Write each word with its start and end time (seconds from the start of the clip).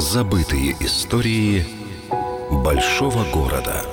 Забытые 0.00 0.76
истории 0.80 1.66
большого 2.50 3.22
города. 3.30 3.84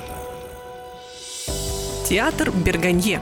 Театр 2.06 2.50
Берганье. 2.52 3.20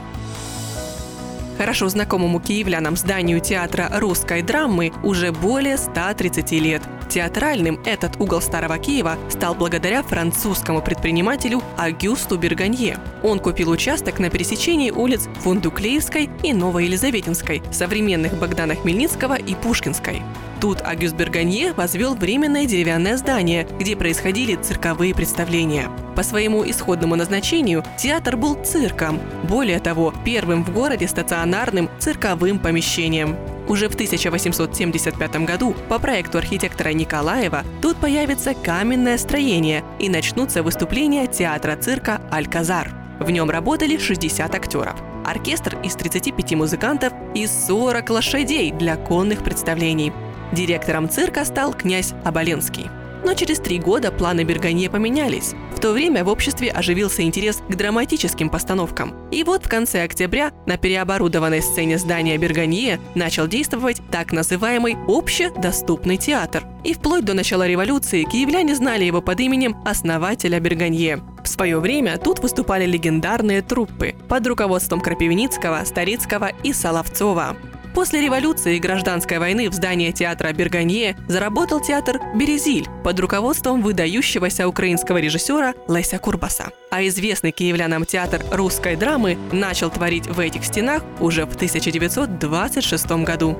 Хорошо 1.58 1.88
знакомому 1.88 2.38
киевлянам 2.38 2.94
зданию 2.94 3.40
театра 3.40 3.90
русской 3.94 4.42
драмы 4.42 4.92
уже 5.02 5.32
более 5.32 5.78
130 5.78 6.52
лет. 6.52 6.82
Театральным 7.08 7.80
этот 7.84 8.20
угол 8.20 8.40
Старого 8.40 8.78
Киева 8.78 9.18
стал 9.30 9.56
благодаря 9.56 10.04
французскому 10.04 10.80
предпринимателю 10.80 11.64
Агюсту 11.76 12.38
Берганье. 12.38 13.00
Он 13.24 13.40
купил 13.40 13.70
участок 13.70 14.20
на 14.20 14.30
пересечении 14.30 14.92
улиц 14.92 15.28
Фундуклеевской 15.40 16.30
и 16.44 16.52
Новоелизаветинской, 16.52 17.64
современных 17.72 18.38
Богдана 18.38 18.76
Хмельницкого 18.76 19.34
и 19.34 19.56
Пушкинской. 19.56 20.22
Тут 20.60 20.80
Агюст 20.82 21.14
Берганье 21.14 21.74
возвел 21.74 22.14
временное 22.14 22.64
деревянное 22.64 23.16
здание, 23.18 23.68
где 23.78 23.94
происходили 23.94 24.54
цирковые 24.56 25.14
представления. 25.14 25.90
По 26.14 26.22
своему 26.22 26.68
исходному 26.68 27.14
назначению 27.14 27.84
театр 27.98 28.38
был 28.38 28.54
цирком, 28.64 29.20
более 29.44 29.80
того, 29.80 30.14
первым 30.24 30.64
в 30.64 30.72
городе 30.72 31.08
стационарным 31.08 31.90
цирковым 31.98 32.58
помещением. 32.58 33.36
Уже 33.68 33.88
в 33.88 33.94
1875 33.94 35.36
году 35.44 35.74
по 35.88 35.98
проекту 35.98 36.38
архитектора 36.38 36.90
Николаева 36.90 37.64
тут 37.82 37.98
появится 37.98 38.54
каменное 38.54 39.18
строение 39.18 39.84
и 39.98 40.08
начнутся 40.08 40.62
выступления 40.62 41.26
театра-цирка 41.26 42.22
«Альказар». 42.30 42.94
В 43.18 43.30
нем 43.30 43.50
работали 43.50 43.98
60 43.98 44.54
актеров, 44.54 44.96
оркестр 45.24 45.78
из 45.82 45.94
35 45.96 46.54
музыкантов 46.54 47.12
и 47.34 47.46
40 47.46 48.08
лошадей 48.10 48.70
для 48.70 48.96
конных 48.96 49.42
представлений. 49.42 50.12
Директором 50.52 51.08
цирка 51.08 51.44
стал 51.44 51.74
князь 51.74 52.12
Оболенский. 52.24 52.88
Но 53.24 53.34
через 53.34 53.58
три 53.58 53.78
года 53.78 54.12
планы 54.12 54.44
Берганье 54.44 54.88
поменялись. 54.88 55.54
В 55.74 55.80
то 55.80 55.92
время 55.92 56.24
в 56.24 56.28
обществе 56.28 56.70
оживился 56.70 57.22
интерес 57.22 57.56
к 57.68 57.74
драматическим 57.74 58.48
постановкам. 58.48 59.14
И 59.30 59.42
вот 59.42 59.66
в 59.66 59.68
конце 59.68 60.04
октября 60.04 60.52
на 60.64 60.78
переоборудованной 60.78 61.60
сцене 61.60 61.98
здания 61.98 62.38
Берганье 62.38 63.00
начал 63.14 63.46
действовать 63.46 64.00
так 64.10 64.32
называемый 64.32 64.96
общедоступный 65.08 66.18
театр. 66.18 66.64
И 66.84 66.94
вплоть 66.94 67.24
до 67.24 67.34
начала 67.34 67.66
революции 67.66 68.22
киевляне 68.22 68.74
знали 68.76 69.04
его 69.04 69.20
под 69.20 69.40
именем 69.40 69.76
основателя 69.84 70.60
Берганье. 70.60 71.20
В 71.42 71.48
свое 71.48 71.78
время 71.78 72.18
тут 72.18 72.38
выступали 72.38 72.86
легендарные 72.86 73.60
труппы 73.60 74.14
под 74.28 74.46
руководством 74.46 75.00
Крапивницкого, 75.00 75.82
Старицкого 75.84 76.52
и 76.62 76.72
Соловцова. 76.72 77.56
После 77.96 78.20
революции 78.20 78.76
и 78.76 78.78
гражданской 78.78 79.38
войны 79.38 79.70
в 79.70 79.72
здании 79.72 80.10
театра 80.10 80.52
Берганье 80.52 81.16
заработал 81.28 81.80
театр 81.80 82.20
«Березиль» 82.34 82.86
под 83.02 83.18
руководством 83.18 83.80
выдающегося 83.80 84.68
украинского 84.68 85.16
режиссера 85.16 85.72
Леся 85.88 86.18
Курбаса. 86.18 86.72
А 86.90 87.02
известный 87.06 87.52
киевлянам 87.52 88.04
театр 88.04 88.42
русской 88.52 88.96
драмы 88.96 89.38
начал 89.50 89.88
творить 89.90 90.26
в 90.26 90.38
этих 90.40 90.66
стенах 90.66 91.02
уже 91.20 91.46
в 91.46 91.54
1926 91.54 93.06
году. 93.24 93.56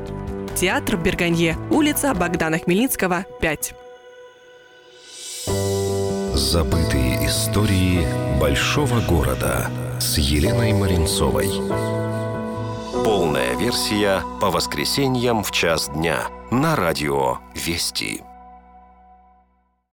Театр 0.54 0.98
Берганье, 0.98 1.56
улица 1.70 2.12
Богдана 2.12 2.58
Хмельницкого, 2.58 3.24
5. 3.40 3.74
Забытые 6.34 7.26
истории 7.26 8.06
большого 8.38 9.00
города 9.00 9.70
с 9.98 10.18
Еленой 10.18 10.74
Маринцовой. 10.74 12.15
Версия 13.58 14.22
по 14.38 14.50
воскресеньям 14.50 15.42
в 15.42 15.50
час 15.50 15.88
дня 15.88 16.28
на 16.50 16.76
радио 16.76 17.38
«Вести». 17.54 18.25